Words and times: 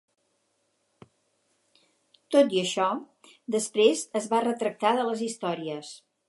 Tot 2.37 2.55
i 2.55 2.63
això, 2.63 2.87
després 3.57 4.03
es 4.21 4.29
va 4.33 4.41
retractar 4.47 4.95
de 5.03 5.05
les 5.11 5.23
històries. 5.29 5.95